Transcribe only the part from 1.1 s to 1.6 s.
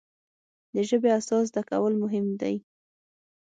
اساس